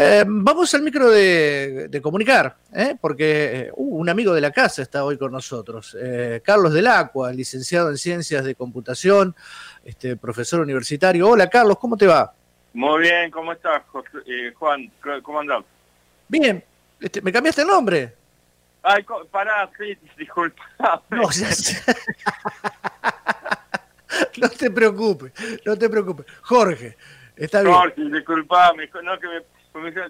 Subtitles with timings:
[0.00, 2.94] Eh, vamos al micro de, comunicar, ¿eh?
[3.00, 7.32] porque uh, un amigo de la casa está hoy con nosotros, eh, Carlos Del Acua,
[7.32, 9.34] licenciado en Ciencias de Computación,
[9.84, 11.28] este, profesor universitario.
[11.28, 12.32] Hola Carlos, ¿cómo te va?
[12.74, 13.82] Muy bien, ¿cómo estás,
[14.54, 14.88] Juan?
[15.22, 15.64] ¿Cómo andás?
[16.28, 16.62] Bien,
[17.00, 18.14] este, ¿me cambiaste el nombre?
[18.84, 20.62] Ay, pará, sí, disculpa.
[21.10, 21.48] No, ya
[24.40, 25.32] no te preocupes,
[25.66, 26.24] no te preocupes.
[26.42, 26.96] Jorge,
[27.34, 27.74] está bien.
[27.74, 29.57] Jorge, disculpame, no, que me,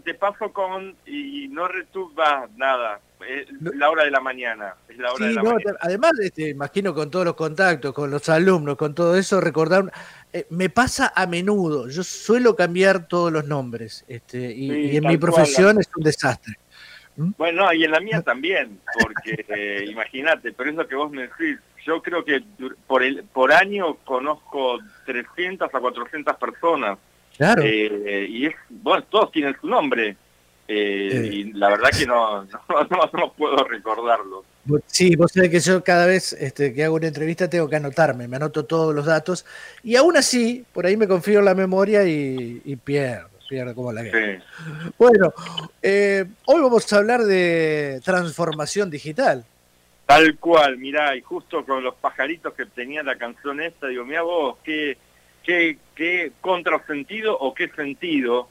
[0.04, 3.00] te paso con y no retuba nada.
[3.26, 4.74] Es la hora de la mañana.
[4.88, 5.76] Es la hora de la mañana.
[5.80, 9.92] Además, este, imagino con todos los contactos, con los alumnos, con todo eso, recordar.
[10.32, 11.88] Eh, me pasa a menudo.
[11.88, 14.04] Yo suelo cambiar todos los nombres.
[14.08, 16.54] Este, y, en mi profesión es un desastre.
[17.16, 17.32] ¿Mm?
[17.36, 21.22] Bueno, y en la mía también, porque eh, imagínate, pero es lo que vos me
[21.22, 21.58] decís.
[21.84, 22.42] Yo creo que
[22.86, 26.98] por, el, por año conozco 300 a 400 personas.
[27.38, 27.62] Claro.
[27.64, 30.16] Eh, y es, bueno, todos tienen su nombre.
[30.70, 32.44] Eh, y la verdad que no,
[33.12, 34.44] no, puedo recordarlo.
[34.86, 38.28] Sí, vos sabés que yo cada vez este, que hago una entrevista tengo que anotarme,
[38.28, 39.46] me anoto todos los datos
[39.82, 43.30] y aún así, por ahí me confío en la memoria y, y pierdo
[43.74, 44.02] como la
[44.98, 45.32] Bueno,
[45.80, 49.44] eh, hoy vamos a hablar de transformación digital.
[50.04, 54.22] Tal cual, mirá, y justo con los pajaritos que tenía la canción esta, digo, mira
[54.22, 54.96] vos, qué,
[55.48, 58.50] qué, qué contrasentido o qué sentido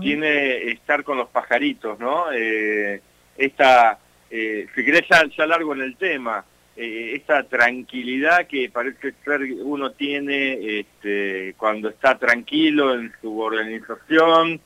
[0.00, 2.32] tiene estar con los pajaritos, ¿no?
[2.32, 3.00] Eh,
[3.36, 6.44] esta, eh, si querés ya, ya largo en el tema,
[6.76, 14.60] eh, esa tranquilidad que parece ser uno tiene este, cuando está tranquilo en su organización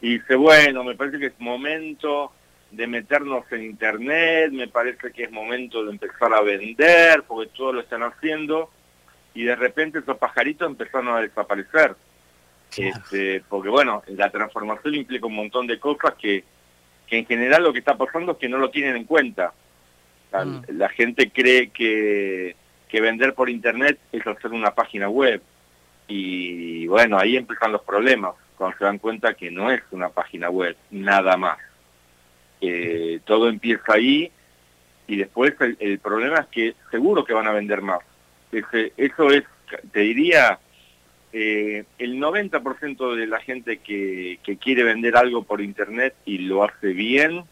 [0.00, 2.32] y dice, bueno, me parece que es momento
[2.72, 7.74] de meternos en internet, me parece que es momento de empezar a vender, porque todos
[7.74, 8.70] lo están haciendo,
[9.34, 11.94] y de repente esos pajaritos empezaron a desaparecer.
[12.76, 16.44] Este, porque bueno, la transformación implica un montón de cosas que,
[17.06, 19.52] que en general lo que está pasando es que no lo tienen en cuenta.
[20.32, 20.60] Mm.
[20.78, 22.56] La, gente cree que,
[22.88, 25.42] que vender por internet es hacer una página web.
[26.08, 30.48] Y bueno, ahí empiezan los problemas, cuando se dan cuenta que no es una página
[30.48, 31.58] web, nada más.
[33.24, 34.32] todo empieza ahí
[35.06, 38.00] y después el, problema es que seguro que van a vender más.
[38.52, 39.44] Eso es,
[39.92, 40.58] te diría,
[41.32, 46.62] eh, el 90% de la gente que, que quiere vender algo por internet y lo
[46.62, 47.44] hace bien,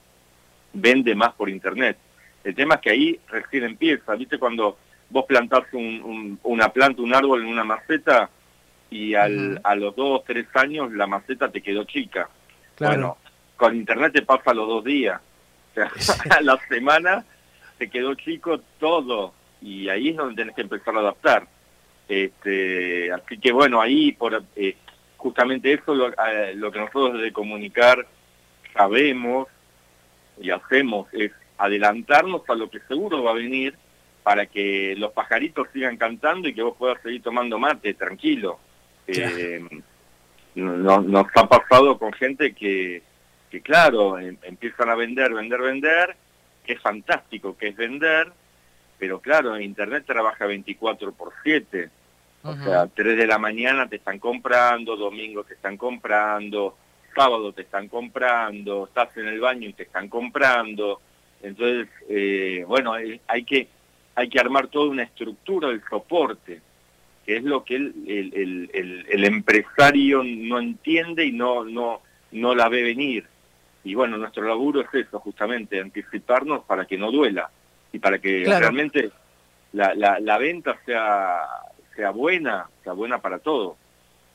[0.72, 1.97] vende más por internet.
[2.44, 4.38] El tema es que ahí recién empieza, ¿viste?
[4.38, 4.78] Cuando
[5.09, 8.31] vos plantás una planta, un árbol en una maceta
[8.91, 12.28] y al, a los dos, tres años la maceta te quedó chica.
[12.78, 13.19] Bueno,
[13.56, 15.21] con internet te pasa los dos días.
[15.71, 15.91] O sea,
[16.38, 17.25] a la semana
[17.78, 21.47] te quedó chico todo y ahí es donde tenés que empezar a adaptar.
[22.09, 24.76] Este, así que bueno, ahí por eh,
[25.16, 28.06] justamente eso lo, eh, lo que nosotros de comunicar
[28.72, 29.49] sabemos
[30.41, 33.75] y hacemos es adelantarnos a lo que seguro va a venir
[34.22, 38.59] para que los pajaritos sigan cantando y que vos puedas seguir tomando mate tranquilo.
[39.06, 39.62] Eh,
[40.54, 43.03] nos ha pasado con gente que,
[43.50, 46.16] que claro, em, empiezan a vender, vender, vender,
[46.65, 48.32] que es fantástico, que es vender,
[49.00, 51.88] pero claro, Internet trabaja 24 por 7.
[52.43, 56.77] O sea, 3 de la mañana te están comprando, domingo te están comprando,
[57.15, 61.00] sábado te están comprando, estás en el baño y te están comprando.
[61.43, 63.69] Entonces, eh, bueno, hay que,
[64.15, 66.61] hay que armar toda una estructura del soporte,
[67.25, 72.55] que es lo que el, el, el, el, empresario no entiende y no, no, no
[72.55, 73.27] la ve venir.
[73.82, 77.50] Y bueno, nuestro laburo es eso, justamente, anticiparnos para que no duela
[77.92, 79.10] y para que realmente
[79.72, 81.40] la, la, la venta sea,
[81.94, 83.76] sea buena, sea buena para todos.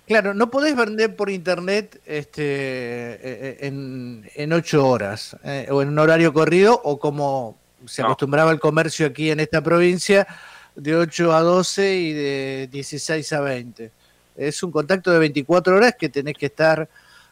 [0.07, 5.81] Claro, no podés vender por internet este, eh, eh, en, en ocho horas eh, o
[5.81, 7.57] en un horario corrido o como
[7.87, 10.27] se acostumbraba el comercio aquí en esta provincia
[10.75, 13.91] de 8 a 12 y de 16 a 20.
[14.37, 16.87] Es un contacto de 24 horas que tenés que estar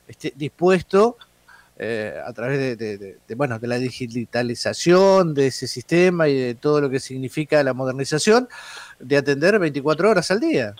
[0.07, 1.17] este, dispuesto
[1.79, 6.99] a través de, bueno, de la digitalización de ese sistema y de todo lo que
[6.99, 8.47] significa la modernización,
[8.99, 10.75] de atender 24 horas al día.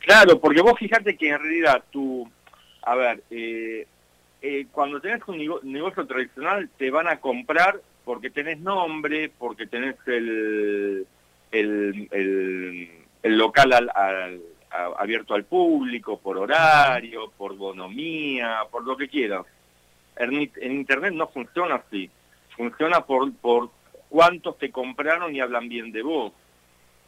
[0.00, 2.28] Claro, porque vos fijate que en realidad tú,
[2.82, 3.86] a ver, eh,
[4.42, 9.96] eh, cuando tenés un negocio tradicional te van a comprar porque tenés nombre, porque tenés
[10.06, 11.06] el,
[11.50, 12.08] el,
[13.22, 14.40] el, local al,
[14.98, 19.46] abierto al público, por horario, por bonomía, por lo que quieras.
[20.16, 22.10] En, en Internet no funciona así.
[22.56, 23.70] Funciona por, por
[24.08, 26.32] cuántos te compraron y hablan bien de vos.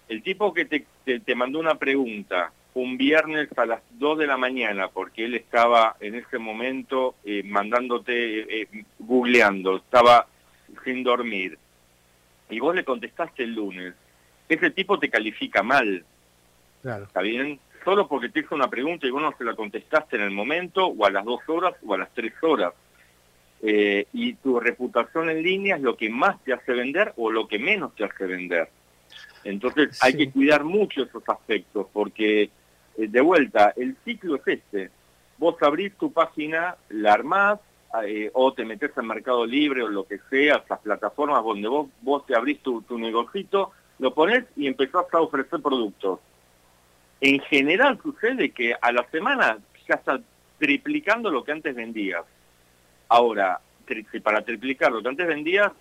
[0.08, 0.87] El tipo que te,
[1.20, 5.97] te mandó una pregunta un viernes a las 2 de la mañana, porque él estaba
[5.99, 8.69] en ese momento eh, mandándote, eh,
[8.99, 10.26] googleando, estaba
[10.85, 11.58] sin dormir,
[12.50, 13.94] y vos le contestaste el lunes,
[14.47, 16.05] ese tipo te califica mal.
[16.82, 17.05] Claro.
[17.05, 17.58] ¿Está bien?
[17.82, 20.87] Solo porque te hizo una pregunta y vos no se la contestaste en el momento,
[20.87, 22.75] o a las dos horas, o a las tres horas.
[23.62, 27.49] Eh, y tu reputación en línea es lo que más te hace vender o lo
[27.49, 28.69] que menos te hace vender.
[29.44, 32.50] Entonces hay que cuidar mucho esos aspectos, porque eh,
[32.97, 34.91] de vuelta, el ciclo es este.
[35.38, 37.61] Vos abrís tu página, la armás,
[38.05, 41.88] eh, o te metes en Mercado Libre o lo que sea, esas plataformas donde vos,
[42.03, 46.20] vos te abrís tu, tu negocito, lo pones y empezás a ofrecer productos.
[47.20, 49.58] En general sucede que a la semana
[49.88, 50.20] ya estás
[50.58, 52.25] triplicando lo que antes vendías.
[53.08, 53.61] Ahora,
[54.23, 55.73] para triplicar lo que antes vendías,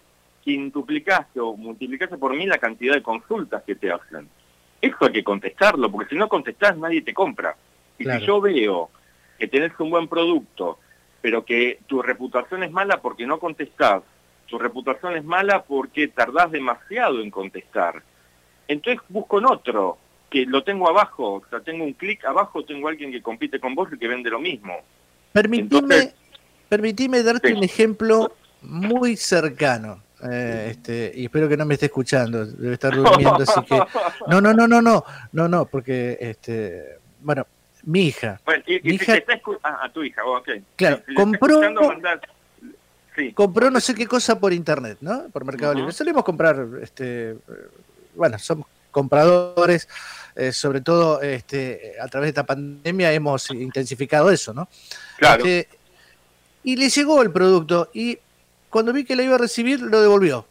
[0.43, 4.29] quintuplicaste o multiplicaste por mil la cantidad de consultas que te hacen.
[4.79, 7.55] Eso hay que contestarlo, porque si no contestás nadie te compra.
[7.97, 8.89] Y si yo veo
[9.39, 10.79] que tenés un buen producto,
[11.21, 14.03] pero que tu reputación es mala porque no contestás,
[14.45, 18.03] tu reputación es mala porque tardás demasiado en contestar,
[18.67, 19.97] entonces busco en otro,
[20.29, 23.73] que lo tengo abajo, o sea, tengo un clic abajo, tengo alguien que compite con
[23.73, 24.75] vos y que vende lo mismo.
[25.31, 26.13] Permitime,
[26.67, 30.03] permitime darte un ejemplo muy cercano.
[30.23, 33.77] Eh, este, y espero que no me esté escuchando, debe estar durmiendo, así que
[34.27, 35.03] no, no, no, no, no,
[35.33, 37.45] no, no, porque este, bueno,
[37.83, 40.41] mi hija, bueno, y, mi hija, está ah, a tu hija, oh,
[40.75, 41.61] claro, compró,
[43.35, 45.27] compró no sé qué cosa por internet, ¿no?
[45.29, 45.91] Por Mercado Libre.
[45.91, 47.35] Solemos comprar, este,
[48.15, 49.87] bueno, somos compradores,
[50.35, 54.69] eh, sobre todo este, a través de esta pandemia hemos intensificado eso, ¿no?
[55.17, 55.43] Claro.
[55.45, 55.67] Este,
[56.65, 58.17] y le llegó el producto y
[58.71, 60.45] cuando vi que la iba a recibir, lo devolvió.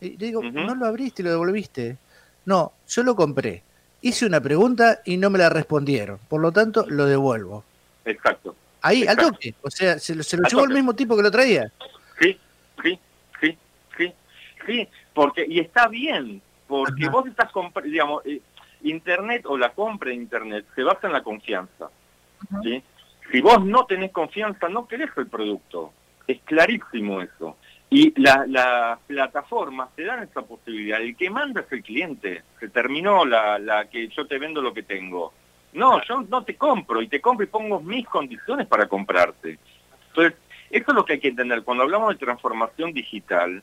[0.00, 1.96] Y le digo, no lo abriste y lo devolviste.
[2.44, 3.62] No, yo lo compré.
[4.02, 6.18] Hice una pregunta y no me la respondieron.
[6.28, 7.64] Por lo tanto, lo devuelvo.
[8.04, 8.56] Exacto.
[8.82, 9.54] Ahí, al toque.
[9.62, 11.72] O sea, se, lo, se llevó el mismo tipo que lo traía.
[12.20, 12.38] Sí,
[12.82, 12.98] sí,
[13.40, 13.56] sí,
[13.96, 14.12] sí.
[14.66, 18.42] Sí, porque, y está bien, porque vos estás comprando, digamos, eh,
[18.82, 21.88] Internet o la compra de Internet se basa en la confianza.
[22.62, 22.82] ¿sí?
[23.30, 25.92] Si vos no tenés confianza, no querés el producto.
[26.26, 27.56] Es clarísimo eso.
[27.88, 31.00] Y las la plataformas te dan esa posibilidad.
[31.00, 32.42] El que manda es el cliente.
[32.58, 35.32] Se terminó la, la que yo te vendo lo que tengo.
[35.72, 39.58] No, yo no te compro y te compro y pongo mis condiciones para comprarte.
[40.08, 40.34] Entonces,
[40.70, 41.62] eso es lo que hay que entender.
[41.62, 43.62] Cuando hablamos de transformación digital,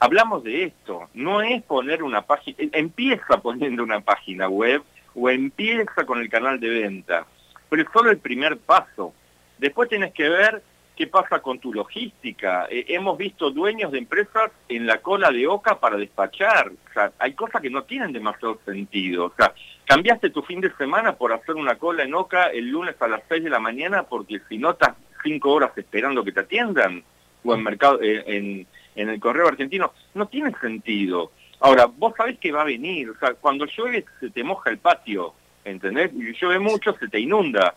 [0.00, 1.08] hablamos de esto.
[1.14, 4.82] No es poner una página, empieza poniendo una página web
[5.14, 7.26] o empieza con el canal de venta.
[7.72, 9.14] Pero es solo el primer paso.
[9.56, 10.62] Después tienes que ver
[10.94, 12.66] ¿Qué pasa con tu logística?
[12.70, 16.68] Eh, hemos visto dueños de empresas en la cola de Oca para despachar.
[16.68, 19.24] O sea, hay cosas que no tienen demasiado sentido.
[19.24, 19.54] O sea,
[19.86, 23.22] cambiaste tu fin de semana por hacer una cola en Oca el lunes a las
[23.26, 27.02] 6 de la mañana porque si no estás 5 horas esperando que te atiendan
[27.42, 29.94] o en mercado eh, en el correo argentino.
[30.12, 31.32] No tiene sentido.
[31.60, 33.08] Ahora, vos sabés que va a venir.
[33.08, 35.32] O sea, cuando llueve se te moja el patio.
[35.64, 36.10] ¿Entendés?
[36.14, 37.74] Y llueve mucho, se te inunda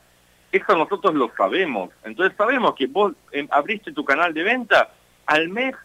[0.56, 1.90] eso nosotros lo sabemos.
[2.04, 4.90] Entonces sabemos que vos em, abriste tu canal de venta,
[5.26, 5.76] al mes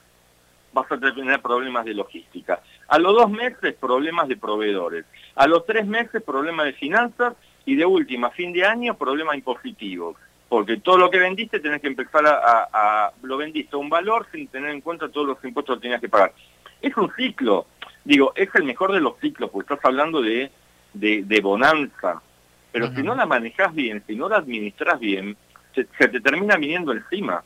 [0.72, 2.62] vas a tener problemas de logística.
[2.88, 5.04] A los dos meses, problemas de proveedores.
[5.34, 7.34] A los tres meses, problemas de finanzas.
[7.66, 10.16] Y de última, fin de año, problemas impositivos.
[10.48, 14.48] Porque todo lo que vendiste tenés que empezar a, lo vendiste a un valor sin
[14.48, 16.32] tener en cuenta todos los impuestos que tenías que pagar.
[16.80, 17.66] Es un ciclo.
[18.04, 20.50] Digo, es el mejor de los ciclos, porque estás hablando de,
[20.92, 22.22] de, de bonanza.
[22.72, 25.36] Pero si no la manejas bien, si no la administras bien,
[25.74, 27.42] se, te termina viniendo encima.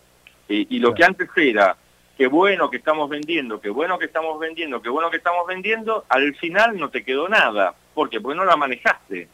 [0.49, 1.77] y lo que antes era,
[2.17, 6.05] qué bueno que estamos vendiendo, qué bueno que estamos vendiendo, qué bueno que estamos vendiendo,
[6.09, 7.75] al final no te quedó nada.
[7.95, 8.21] ¿Por qué?
[8.21, 9.29] Porque no la manejaste.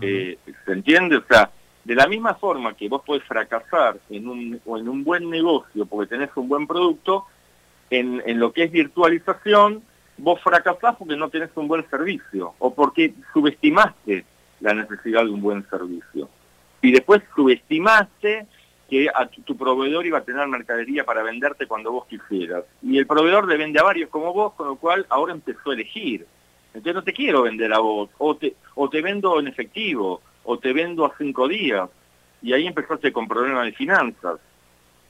[0.00, 1.16] Eh, ¿Se entiende?
[1.16, 1.50] O sea,
[1.84, 5.86] de la misma forma que vos podés fracasar en un, o en un buen negocio
[5.86, 7.26] porque tenés un buen producto,
[7.90, 9.82] en, en lo que es virtualización,
[10.18, 14.24] vos fracasás porque no tenés un buen servicio o porque subestimaste
[14.60, 16.28] la necesidad de un buen servicio.
[16.82, 18.46] Y después subestimaste
[18.88, 22.64] que a tu, proveedor iba a tener mercadería para venderte cuando vos quisieras.
[22.82, 25.74] Y el proveedor le vende a varios como vos, con lo cual ahora empezó a
[25.74, 26.26] elegir.
[26.68, 30.58] Entonces no te quiero vender a vos, o te, o te vendo en efectivo, o
[30.58, 31.88] te vendo a cinco días.
[32.40, 34.38] Y ahí empezaste con problemas de finanzas.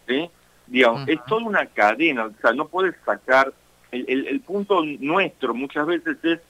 [0.09, 0.29] ¿sí?
[0.67, 3.53] Digamos, es toda una cadena, o sea, no puedes sacar...
[3.93, 6.41] el, el punto nuestro muchas veces es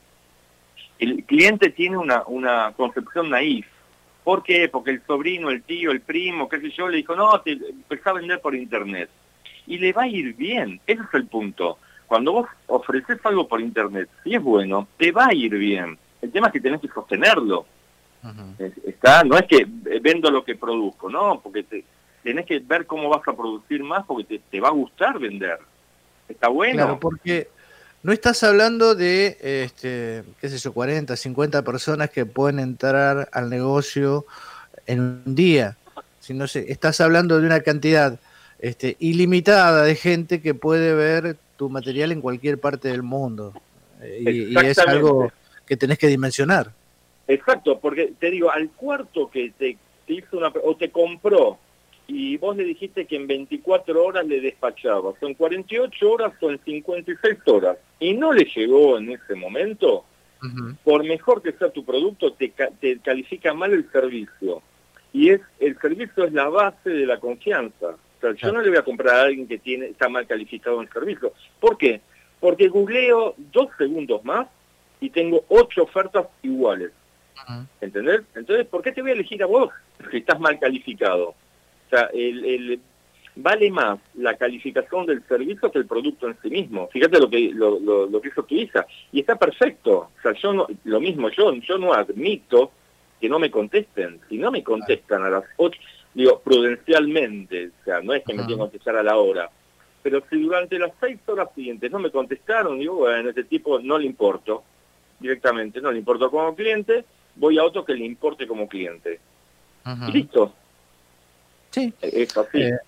[0.98, 3.66] el cliente tiene una, una concepción naif.
[4.24, 4.68] ¿Por qué?
[4.68, 8.10] Porque el sobrino, el tío, el primo, qué sé yo, le dijo, no, te empezá
[8.10, 9.08] a vender por internet.
[9.66, 11.78] Y le va a ir bien, ese es el punto.
[12.06, 15.98] Cuando vos ofreces algo por internet, si es bueno, te va a ir bien.
[16.20, 17.66] El tema es que tenés que sostenerlo.
[18.84, 19.64] Está, no es que
[20.00, 21.84] vendo lo que produzco, no, porque te,
[22.22, 25.58] tenés que ver cómo vas a producir más porque te, va a gustar vender.
[26.28, 26.74] Está bueno.
[26.74, 27.48] Claro, porque
[28.02, 33.50] no estás hablando de, este, qué sé yo, 40, 50 personas que pueden entrar al
[33.50, 34.26] negocio
[34.86, 35.76] en un día,
[36.20, 38.18] sino estás hablando de una cantidad
[38.58, 43.52] este, ilimitada de gente que puede ver tu material en cualquier parte del mundo.
[44.00, 45.32] Eh, y, y es algo
[45.66, 46.72] que tenés que dimensionar.
[47.26, 51.58] Exacto, porque te digo, al cuarto que te, hizo una, o te compró
[52.08, 57.38] y vos le dijiste que en 24 horas le despachabas, son 48 horas en 56
[57.46, 60.04] horas, y no le llegó en ese momento,
[60.84, 64.62] por mejor que sea tu producto, te, te califica mal el servicio.
[65.12, 67.88] Y es el servicio es la base de la confianza.
[67.88, 70.76] O sea, yo no le voy a comprar a alguien que tiene está mal calificado
[70.76, 71.32] en el servicio.
[71.60, 72.00] ¿Por qué?
[72.40, 74.46] Porque googleo dos segundos más
[75.00, 76.92] y tengo ocho ofertas iguales.
[77.80, 78.22] ¿Entendés?
[78.34, 79.70] Entonces, ¿por qué te voy a elegir a vos
[80.10, 81.34] si estás mal calificado?
[81.88, 82.80] O sea, el,
[83.36, 86.88] vale más la calificación del servicio que el producto en sí mismo.
[86.88, 88.86] Fíjate lo que lo, lo, que hizo tu hija.
[89.10, 90.10] Y está perfecto.
[90.18, 92.72] O sea, yo no, lo mismo, yo, yo no admito
[93.20, 94.20] que no me contesten.
[94.28, 95.80] Si no me contestan a las ocho,
[96.14, 99.50] digo, prudencialmente, o sea, no es que me tengan que contestar a la hora.
[100.02, 103.98] Pero si durante las seis horas siguientes no me contestaron, digo, bueno, este tipo no
[103.98, 104.62] le importo
[105.18, 107.04] directamente, no le importo como cliente,
[107.34, 109.20] voy a otro que le importe como cliente.
[110.08, 110.54] Y listo.
[111.70, 111.92] Sí.
[112.00, 112.62] Es así.
[112.62, 112.78] Eh,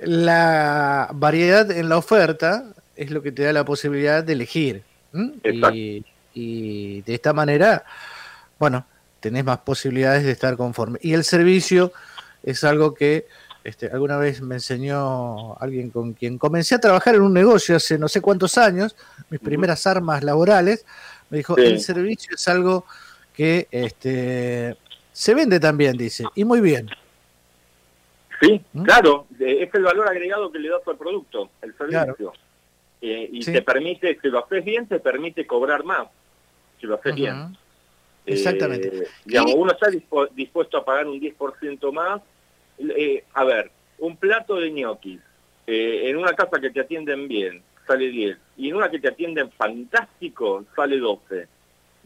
[0.00, 4.82] la variedad en la oferta es lo que te da la posibilidad de elegir.
[5.44, 6.04] Y,
[6.34, 7.84] y, de esta manera,
[8.58, 8.86] bueno,
[9.20, 10.98] tenés más posibilidades de estar conforme.
[11.02, 11.92] Y el servicio
[12.42, 13.26] es algo que
[13.64, 17.98] este, alguna vez me enseñó alguien con quien comencé a trabajar en un negocio hace
[17.98, 18.96] no sé cuántos años,
[19.28, 20.86] mis primeras armas laborales,
[21.28, 22.86] me dijo, el servicio es algo
[23.34, 24.76] que este,
[25.12, 26.88] se vende también, dice, y muy bien.
[28.40, 28.84] Sí, ¿Mm?
[28.84, 32.32] claro, es el valor agregado que le das al producto, el servicio.
[33.00, 36.08] Eh, y te permite, si lo haces bien, te permite cobrar más,
[36.80, 37.56] si lo haces bien.
[38.26, 38.88] Exactamente.
[38.88, 39.88] Eh, digamos, uno está
[40.34, 42.20] dispuesto a pagar un 10% más.
[42.78, 45.20] Eh, a ver, un plato de ñoquis
[45.66, 49.50] en una casa que te atienden bien sale 10 y en una que te atienden
[49.50, 51.46] fantástico sale 12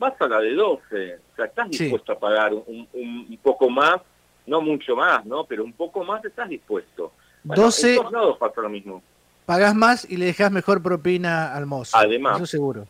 [0.03, 1.15] vas a la de 12.
[1.33, 4.01] O sea, estás dispuesto a pagar un, un, poco más,
[4.47, 5.45] no mucho más, ¿no?
[5.45, 7.13] Pero un poco más estás dispuesto.
[7.45, 7.91] 12.
[7.91, 9.03] En todos lados pasa lo mismo.
[9.47, 11.97] Pagás más y le dejas mejor propina al mozo.
[11.97, 12.37] Además.
[12.37, 12.87] Eso seguro.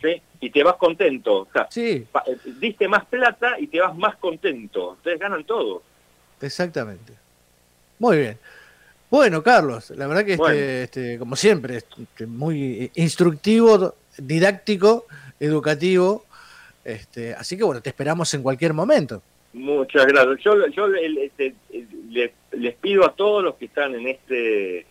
[0.00, 0.20] ¿Sí?
[0.40, 1.42] Y te vas contento.
[1.42, 2.06] O sea, sí.
[2.26, 4.90] Eh, diste más plata y te vas más contento.
[4.92, 5.82] Ustedes ganan todo.
[6.40, 7.14] Exactamente.
[7.98, 8.38] Muy bien.
[9.10, 15.06] Bueno, Carlos, la verdad que este, este, como siempre, este, muy instructivo, didáctico
[15.38, 16.24] educativo.
[16.84, 19.22] Este, así que bueno, te esperamos en cualquier momento.
[19.52, 20.40] Muchas gracias.
[20.40, 20.54] Yo,
[20.94, 21.54] este,
[22.52, 24.86] les, pido a todos los que están en este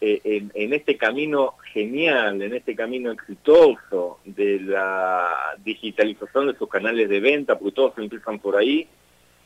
[0.00, 7.08] eh, en, este camino genial, en este camino exitoso de la digitalización de sus canales
[7.08, 8.86] de venta, porque todos empiezan por ahí,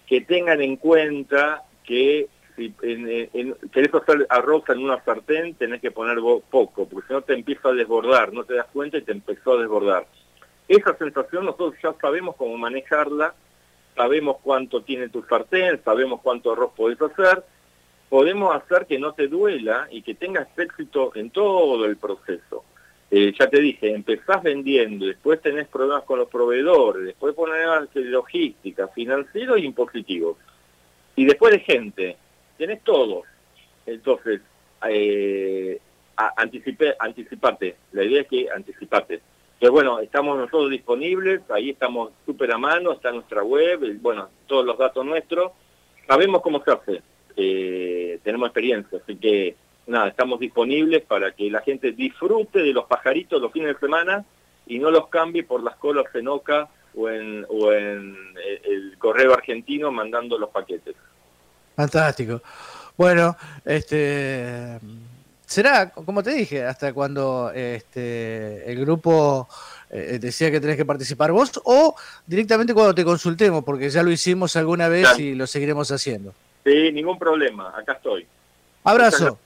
[0.07, 5.93] que tengan en cuenta que si en, querés hacer arroz en una sartén, tenés que
[5.93, 6.19] poner
[6.51, 9.53] poco, porque si no te empieza a desbordar, no te das cuenta y te empezó
[9.53, 10.07] a desbordar.
[10.67, 13.35] Esa sensación nosotros ya sabemos cómo manejarla,
[13.99, 17.43] sabemos cuánto tiene tu sartén, sabemos cuánto arroz podés hacer,
[18.09, 22.65] podemos hacer que no te duela y que tengas éxito en todo el proceso.
[23.11, 28.03] Eh, ya te dije, empezás vendiendo, después tenés problemas con los proveedores, después problemas de
[28.03, 30.39] logística, financiero e impositivo.
[31.17, 32.17] Y después de gente,
[32.57, 33.25] tenés todo.
[33.85, 34.43] Entonces,
[34.89, 35.81] eh,
[36.37, 37.77] anticipate.
[37.93, 39.21] La idea es que anticipate.
[39.61, 44.65] Pero bueno, estamos nosotros disponibles, ahí estamos súper a mano, está nuestra web, bueno, todos
[44.65, 45.53] los datos nuestros.
[46.07, 47.03] Sabemos cómo se hace,
[47.37, 52.85] eh, tenemos experiencia, así que nada, estamos disponibles para que la gente disfrute de los
[52.85, 54.25] pajaritos los fines de semana
[54.67, 58.97] y no los cambie por las colas en Oca o en, o en eh, el
[58.99, 60.95] correo argentino mandando los paquetes.
[61.75, 62.43] Fantástico.
[62.97, 64.79] Bueno, este
[65.49, 69.49] será, como te dije, hasta cuando este, el grupo
[69.91, 74.11] eh, decía que tenés que participar vos o directamente cuando te consultemos, porque ya lo
[74.11, 76.35] hicimos alguna vez y lo seguiremos haciendo.
[76.65, 78.27] Sí, ningún problema, acá estoy.
[78.85, 79.39] Abrazo.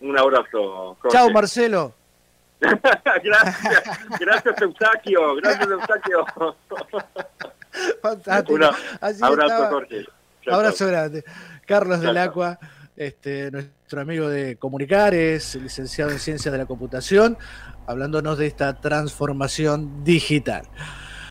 [0.00, 0.96] Un abrazo.
[1.10, 1.92] Chao, Marcelo.
[2.60, 3.58] gracias,
[4.20, 6.26] gracias Eustaquio, gracias Eustaquio.
[8.02, 8.58] Fantástico.
[9.22, 10.04] abrazo, Jorge.
[10.46, 11.24] abrazo grande.
[11.66, 12.58] Carlos del Acua
[12.96, 13.50] este,
[13.90, 17.36] nuestro amigo de Comunicares, licenciado en Ciencias de la Computación,
[17.88, 20.68] hablándonos de esta transformación digital.